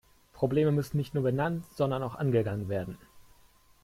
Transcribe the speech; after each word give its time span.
Probleme 0.33 0.71
müssen 0.71 0.97
nicht 0.97 1.13
nur 1.13 1.21
benannt, 1.21 1.63
sondern 1.75 2.01
auch 2.01 2.15
angegangen 2.15 2.69
werden. 2.69 2.97